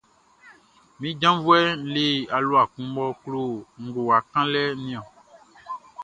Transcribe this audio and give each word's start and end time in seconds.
Min 0.99 1.13
janvuɛʼn 1.21 1.79
le 1.93 2.03
alua 2.35 2.61
kun 2.73 2.85
mʼɔ 2.93 3.05
klo 3.23 3.41
ngowa 3.85 4.17
kanlɛʼn 4.31 4.79
niɔn. 4.85 5.05